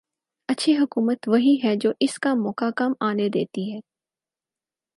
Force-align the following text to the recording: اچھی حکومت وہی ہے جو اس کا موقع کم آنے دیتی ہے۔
اچھی 0.49 0.77
حکومت 0.77 1.27
وہی 1.27 1.55
ہے 1.63 1.75
جو 1.75 1.91
اس 1.99 2.19
کا 2.19 2.33
موقع 2.35 2.69
کم 2.75 2.93
آنے 2.99 3.29
دیتی 3.29 3.71
ہے۔ 3.73 3.79